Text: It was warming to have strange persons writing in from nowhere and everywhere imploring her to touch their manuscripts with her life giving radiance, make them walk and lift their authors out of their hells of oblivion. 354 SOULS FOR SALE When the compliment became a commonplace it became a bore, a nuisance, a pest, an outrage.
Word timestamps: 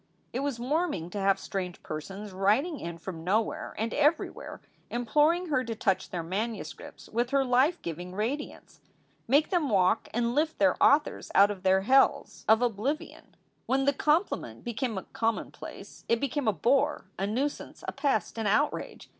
It 0.33 0.39
was 0.39 0.59
warming 0.59 1.11
to 1.11 1.19
have 1.19 1.37
strange 1.39 1.83
persons 1.83 2.31
writing 2.33 2.79
in 2.79 2.97
from 2.97 3.23
nowhere 3.23 3.75
and 3.77 3.93
everywhere 3.93 4.59
imploring 4.89 5.49
her 5.49 5.63
to 5.63 5.75
touch 5.75 6.09
their 6.09 6.23
manuscripts 6.23 7.07
with 7.07 7.29
her 7.29 7.45
life 7.45 7.79
giving 7.83 8.15
radiance, 8.15 8.81
make 9.27 9.51
them 9.51 9.69
walk 9.69 10.09
and 10.11 10.33
lift 10.33 10.57
their 10.57 10.75
authors 10.83 11.29
out 11.35 11.51
of 11.51 11.61
their 11.61 11.81
hells 11.81 12.45
of 12.49 12.63
oblivion. 12.63 13.35
354 13.67 13.67
SOULS 13.67 13.67
FOR 13.67 13.75
SALE 13.75 13.77
When 13.77 13.85
the 13.85 13.93
compliment 13.93 14.63
became 14.63 14.97
a 14.97 15.03
commonplace 15.03 16.03
it 16.09 16.19
became 16.19 16.47
a 16.47 16.51
bore, 16.53 17.05
a 17.19 17.27
nuisance, 17.27 17.83
a 17.87 17.91
pest, 17.91 18.39
an 18.39 18.47
outrage. 18.47 19.07